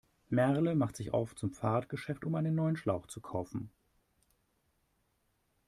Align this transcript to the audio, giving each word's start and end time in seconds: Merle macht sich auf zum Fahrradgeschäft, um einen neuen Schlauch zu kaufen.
Merle 0.29 0.73
macht 0.73 0.95
sich 0.95 1.13
auf 1.13 1.35
zum 1.35 1.51
Fahrradgeschäft, 1.53 2.25
um 2.25 2.33
einen 2.33 2.55
neuen 2.55 2.75
Schlauch 2.75 3.05
zu 3.05 3.21
kaufen. 3.21 3.69